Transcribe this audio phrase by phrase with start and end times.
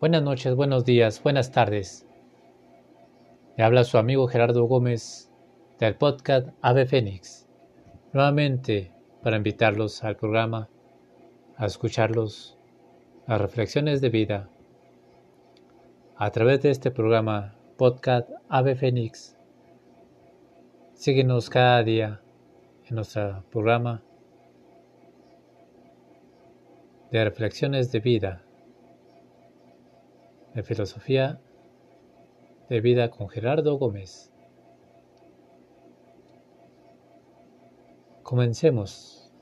[0.00, 2.06] Buenas noches, buenos días, buenas tardes.
[3.58, 5.30] Le habla su amigo Gerardo Gómez
[5.78, 7.46] del podcast Ave Fénix.
[8.14, 10.70] Nuevamente para invitarlos al programa,
[11.54, 12.56] a escucharlos,
[13.26, 14.48] a reflexiones de vida.
[16.16, 19.36] A través de este programa, podcast Ave Fénix,
[20.94, 22.22] síguenos cada día
[22.86, 24.02] en nuestro programa
[27.10, 28.42] de reflexiones de vida,
[30.54, 31.40] de filosofía
[32.68, 34.32] de vida con Gerardo Gómez.
[38.22, 39.32] Comencemos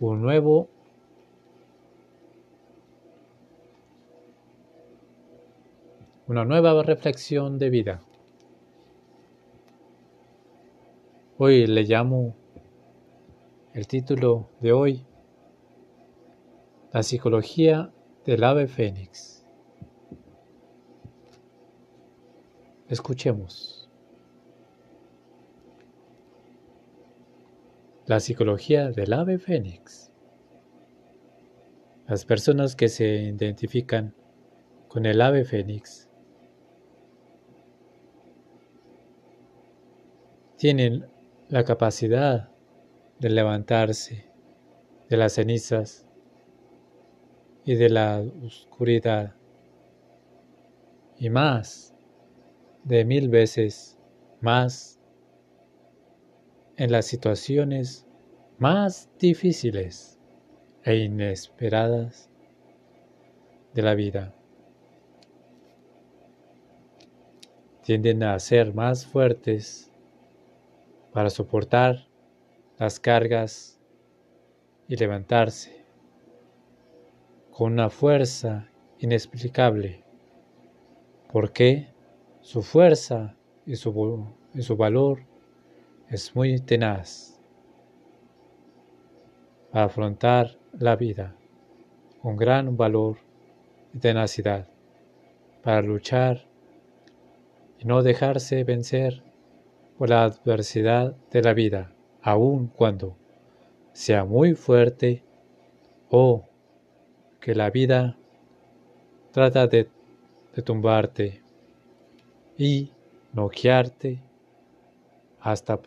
[0.00, 0.68] un nuevo
[6.28, 8.02] una nueva reflexión de vida.
[11.38, 12.34] Hoy le llamo
[13.72, 15.06] el título de hoy
[16.92, 17.92] La psicología
[18.26, 19.37] del ave fénix.
[22.88, 23.86] Escuchemos.
[28.06, 30.10] La psicología del ave fénix.
[32.06, 34.14] Las personas que se identifican
[34.88, 36.08] con el ave fénix
[40.56, 41.06] tienen
[41.50, 42.48] la capacidad
[43.18, 44.30] de levantarse
[45.10, 46.06] de las cenizas
[47.66, 49.34] y de la oscuridad
[51.18, 51.94] y más
[52.88, 53.98] de mil veces
[54.40, 54.98] más
[56.78, 58.06] en las situaciones
[58.56, 60.18] más difíciles
[60.84, 62.30] e inesperadas
[63.74, 64.34] de la vida.
[67.82, 69.92] Tienden a ser más fuertes
[71.12, 72.08] para soportar
[72.78, 73.78] las cargas
[74.88, 75.84] y levantarse
[77.50, 80.04] con una fuerza inexplicable,
[81.30, 81.97] porque
[82.48, 85.18] su fuerza y su, y su valor
[86.08, 87.38] es muy tenaz
[89.70, 91.36] para afrontar la vida.
[92.22, 93.18] Con gran valor
[93.92, 94.66] y tenacidad,
[95.62, 96.46] para luchar
[97.78, 99.22] y no dejarse vencer
[99.98, 101.92] por la adversidad de la vida,
[102.22, 103.14] aun cuando
[103.92, 105.22] sea muy fuerte
[106.08, 106.46] o
[107.40, 108.16] que la vida
[109.32, 109.90] trata de,
[110.64, 111.42] tumbarte
[112.58, 112.90] y
[113.32, 114.18] noquearte
[115.40, 115.80] hasta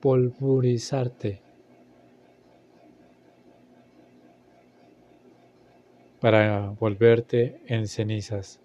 [0.00, 1.40] polvurizarte
[6.20, 8.60] para volverte en cenizas.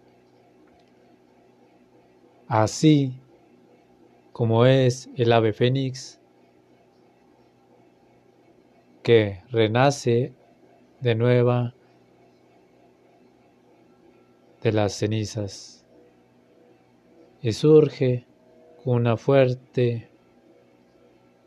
[2.47, 3.13] Así
[4.33, 6.19] como es el ave fénix
[9.01, 10.33] que renace
[10.99, 11.73] de nueva
[14.63, 15.85] de las cenizas
[17.41, 18.25] y surge
[18.83, 20.09] con una fuerte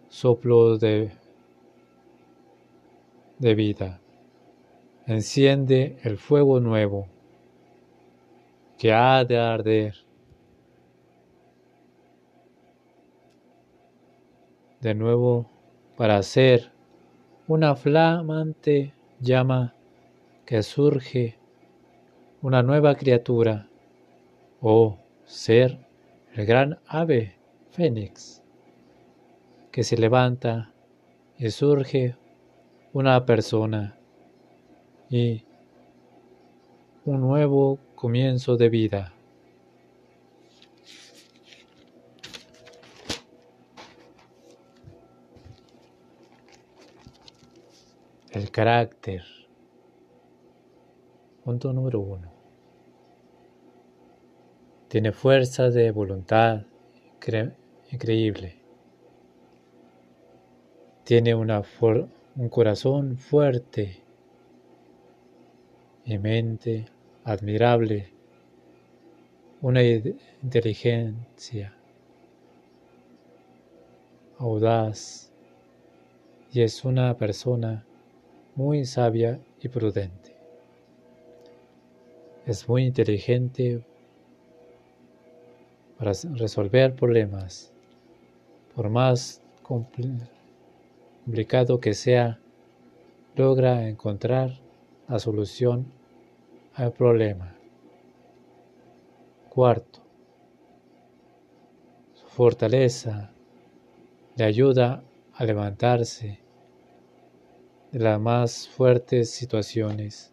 [0.09, 1.11] soplo de,
[3.39, 4.01] de vida.
[5.07, 7.09] Enciende el fuego nuevo
[8.77, 9.95] que ha de arder
[14.81, 15.49] de nuevo
[15.97, 16.71] para ser
[17.49, 19.75] una flamante llama
[20.45, 21.36] que surge
[22.43, 23.69] una nueva criatura
[24.61, 25.79] o ser
[26.35, 27.35] el gran ave
[27.71, 28.43] fénix
[29.71, 30.73] que se levanta
[31.39, 32.17] y surge
[32.93, 33.99] una persona
[35.11, 35.45] y
[37.05, 39.13] un nuevo comienzo de vida.
[48.31, 49.36] El carácter.
[51.47, 52.29] Punto número uno.
[54.89, 56.63] Tiene fuerza de voluntad
[57.93, 58.57] increíble.
[61.05, 61.63] Tiene una
[62.35, 64.03] un corazón fuerte
[66.05, 66.87] y mente
[67.23, 68.13] admirable.
[69.61, 71.77] Una inteligencia
[74.37, 75.31] audaz
[76.51, 77.87] y es una persona
[78.57, 80.26] muy sabia y prudente.
[82.47, 83.85] Es muy inteligente
[85.99, 87.73] para resolver problemas.
[88.73, 92.39] Por más complicado que sea,
[93.35, 94.61] logra encontrar
[95.09, 95.87] la solución
[96.75, 97.57] al problema.
[99.49, 99.99] Cuarto,
[102.15, 103.33] su fortaleza
[104.37, 105.03] le ayuda
[105.35, 106.39] a levantarse
[107.91, 110.33] de las más fuertes situaciones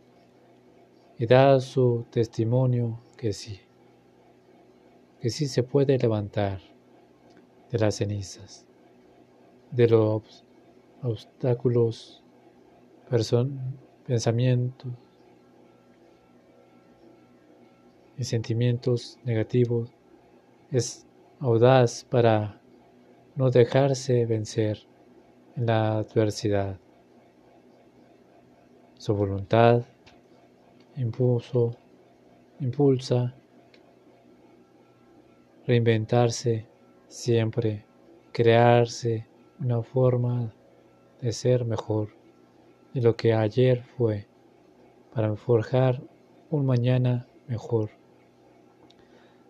[1.17, 3.59] y da su testimonio que sí,
[5.19, 6.59] que sí se puede levantar
[7.71, 8.65] de las cenizas,
[9.71, 10.43] de los
[11.01, 12.23] obstáculos,
[14.05, 14.91] pensamientos
[18.17, 19.89] y sentimientos negativos.
[20.71, 21.05] Es
[21.39, 22.59] audaz para
[23.35, 24.79] no dejarse vencer
[25.55, 26.79] en la adversidad.
[28.97, 29.83] Su voluntad
[30.95, 31.71] impulso,
[32.59, 33.33] impulsa
[35.65, 36.67] reinventarse
[37.07, 37.85] siempre,
[38.31, 39.27] crearse
[39.59, 40.53] una forma
[41.21, 42.09] de ser mejor
[42.93, 44.27] de lo que ayer fue,
[45.13, 46.01] para forjar
[46.49, 47.91] un mañana mejor.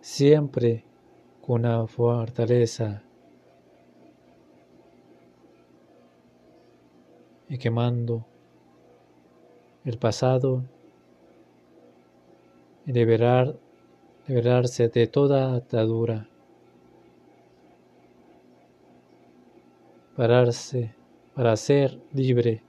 [0.01, 0.83] Siempre
[1.41, 3.03] con una fortaleza
[7.49, 8.25] y quemando
[9.83, 10.63] el pasado
[12.85, 13.55] liberar,
[14.27, 16.27] liberarse de toda atadura,
[20.15, 20.93] pararse
[21.33, 22.61] para ser libre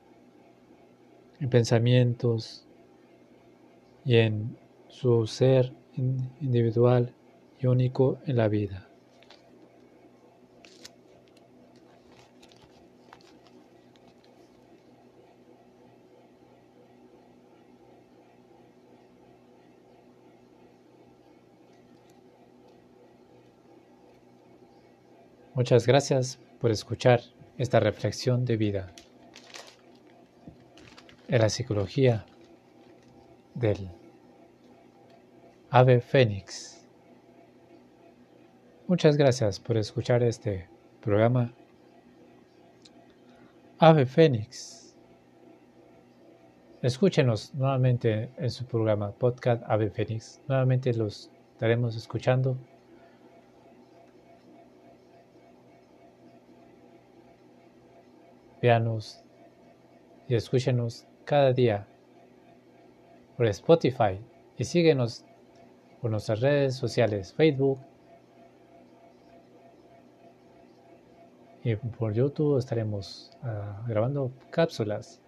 [1.40, 2.66] en pensamientos
[4.04, 4.56] y en
[4.88, 5.72] su ser
[6.40, 7.12] individual
[7.60, 8.88] y único en la vida.
[25.54, 27.20] Muchas gracias por escuchar
[27.58, 28.92] esta reflexión de vida
[31.28, 32.26] en la psicología
[33.54, 33.88] del
[35.70, 36.84] ave fénix.
[38.88, 40.68] Muchas gracias por escuchar este
[41.00, 41.52] programa.
[43.78, 44.94] Ave Fénix.
[46.82, 50.40] Escúchenos nuevamente en su programa podcast Ave Fénix.
[50.48, 52.58] Nuevamente los estaremos escuchando
[60.26, 61.86] Y escúchenos cada día
[63.36, 64.18] por Spotify
[64.56, 65.22] y síguenos
[66.00, 67.78] por nuestras redes sociales, Facebook
[71.62, 75.20] y por YouTube estaremos ah, grabando cápsulas.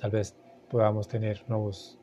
[0.00, 0.34] Tal vez
[0.68, 1.96] podamos tener nuevos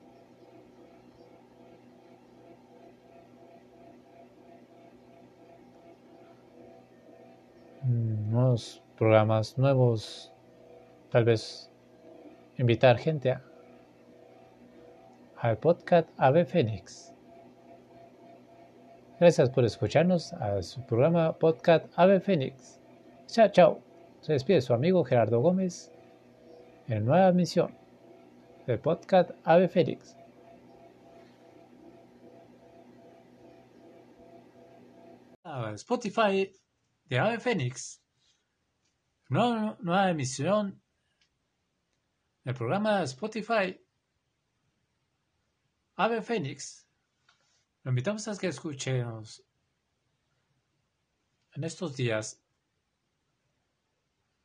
[7.84, 10.32] mm, nuevos programas nuevos,
[11.10, 11.72] tal vez
[12.60, 13.36] invitar gente
[15.38, 17.12] al podcast Ave Fénix.
[19.20, 22.80] Gracias por escucharnos a su programa podcast Ave Fénix.
[23.26, 23.80] Chao, chao.
[24.20, 25.92] Se despide su amigo Gerardo Gómez
[26.88, 27.76] en nueva misión
[28.68, 30.16] del podcast Ave Fénix.
[35.74, 36.54] Spotify
[37.10, 38.00] de Ave Fénix
[39.32, 40.82] nueva emisión
[42.44, 43.80] del programa Spotify
[45.96, 46.86] Ave Fénix.
[47.84, 49.42] Lo invitamos a que escuchemos
[51.54, 52.44] en estos días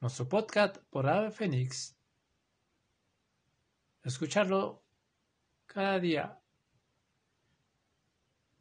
[0.00, 1.96] nuestro podcast por Ave Fénix.
[4.04, 4.84] Escucharlo
[5.66, 6.40] cada día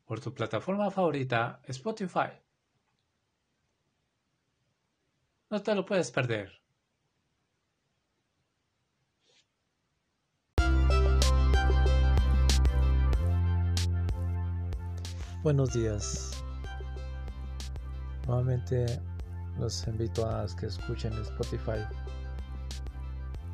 [0.05, 2.44] por tu plataforma favorita Spotify.
[5.51, 6.51] No te lo puedes perder.
[15.43, 16.31] Buenos días.
[18.25, 18.99] Nuevamente
[19.59, 21.85] los invito a que escuchen Spotify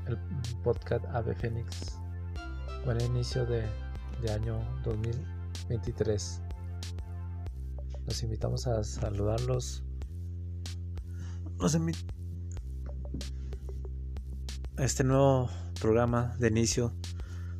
[0.07, 0.17] el
[0.63, 1.99] podcast Ave Fénix.
[2.85, 3.65] Buen inicio de,
[4.21, 6.41] de año 2023.
[8.05, 9.83] Los invitamos a saludarlos
[14.79, 15.47] este nuevo
[15.79, 16.91] programa de inicio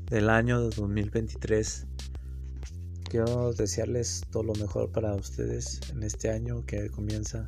[0.09, 1.85] del año de 2023.
[3.03, 7.47] Quiero desearles todo lo mejor para ustedes en este año que comienza.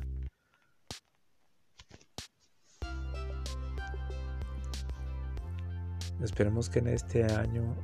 [6.22, 7.74] Esperemos que en este año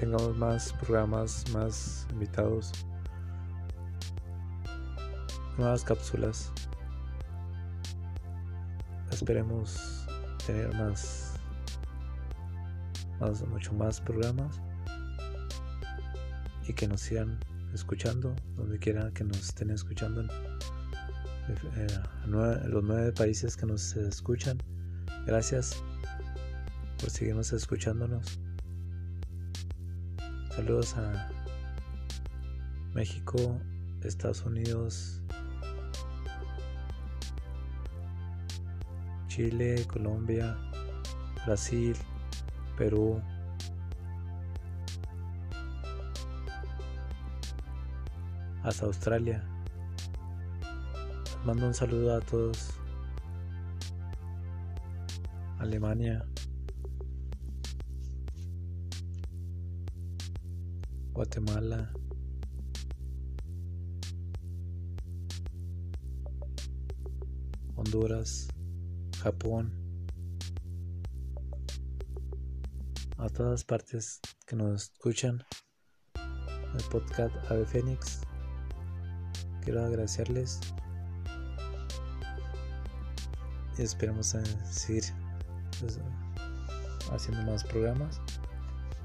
[0.00, 2.72] tengamos más programas, más invitados,
[5.58, 6.50] nuevas cápsulas
[9.16, 10.06] esperemos
[10.46, 11.36] tener más,
[13.18, 14.60] más, mucho más programas
[16.68, 17.38] y que nos sigan
[17.72, 20.22] escuchando donde quiera que nos estén escuchando
[21.76, 21.86] eh,
[22.26, 24.58] los nueve países que nos escuchan.
[25.26, 25.82] Gracias
[27.00, 28.38] por seguirnos escuchándonos.
[30.54, 31.30] Saludos a
[32.94, 33.58] México,
[34.02, 35.22] Estados Unidos,
[39.36, 40.56] Chile, Colombia,
[41.44, 41.94] Brasil,
[42.78, 43.20] Perú,
[48.62, 49.44] hasta Australia.
[51.44, 52.70] Mando un saludo a todos.
[55.58, 56.24] Alemania.
[61.12, 61.92] Guatemala.
[67.76, 68.55] Honduras.
[69.26, 69.72] Japón,
[73.18, 75.42] a todas partes que nos escuchan,
[76.14, 78.20] el podcast Ave Fénix.
[79.64, 80.60] Quiero agradecerles
[83.76, 84.36] y esperamos
[84.70, 85.02] seguir
[85.80, 85.98] pues,
[87.10, 88.20] haciendo más programas.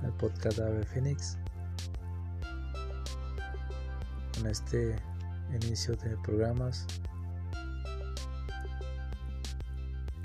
[0.04, 1.40] El podcast Ave Fénix.
[4.36, 4.96] Con este
[5.64, 6.86] inicio de programas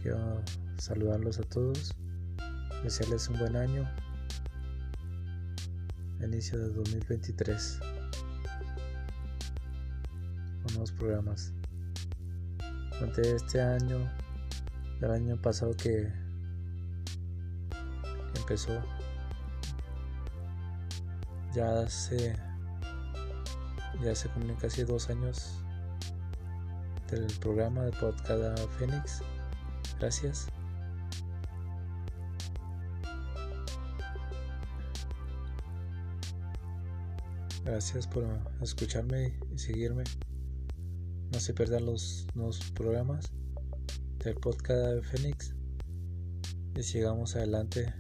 [0.07, 0.41] quiero
[0.79, 1.93] saludarlos a todos,
[2.85, 3.91] desearles un buen año,
[6.23, 7.81] inicio de 2023,
[10.63, 11.53] con nuevos programas.
[12.93, 13.99] Durante este año,
[15.01, 16.09] el año pasado que,
[18.37, 18.81] empezó,
[21.53, 22.37] ya hace,
[24.05, 25.65] ya hace casi dos años
[27.11, 29.21] del programa de podcast Fénix.
[29.99, 30.49] Gracias.
[37.65, 38.25] Gracias por
[38.63, 40.05] escucharme y seguirme.
[41.33, 43.33] No se pierdan los nuevos programas
[44.25, 45.55] del podcast de Fénix.
[46.77, 47.93] Y sigamos adelante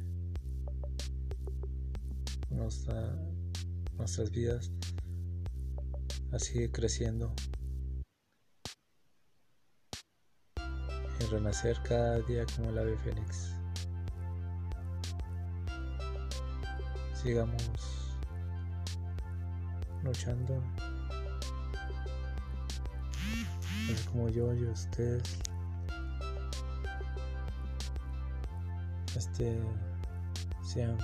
[2.51, 3.17] nuestra,
[3.97, 4.71] nuestras vidas
[6.33, 6.71] a seguir
[11.31, 13.53] renacer cada día como el ave fénix.
[17.15, 17.63] Sigamos
[20.03, 20.63] luchando.
[23.91, 25.39] Es como yo y ustedes.
[29.17, 29.59] Este,
[30.63, 30.99] sean,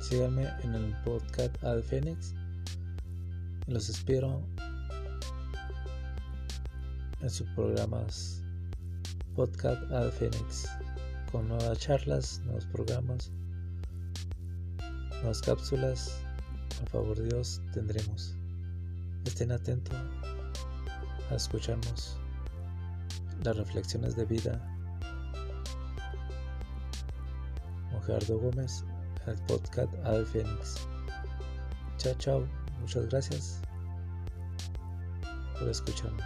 [0.00, 2.34] síganme en el podcast Ave Fénix.
[3.66, 4.42] Los espero
[7.22, 8.43] en sus programas
[9.34, 10.68] podcast Ad Phoenix
[11.30, 13.30] con nuevas charlas, nuevos programas,
[15.20, 16.20] nuevas cápsulas.
[16.78, 18.36] Por favor Dios tendremos.
[19.24, 19.96] Estén atentos
[21.30, 22.16] a escucharnos
[23.42, 24.74] las reflexiones de vida.
[28.06, 28.84] Gerardo Gómez,
[29.26, 30.86] el podcast Ad Phoenix.
[31.96, 32.46] Chao, chao.
[32.80, 33.60] Muchas gracias
[35.58, 36.22] por escucharme.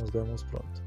[0.00, 0.81] Nos vemos pronto.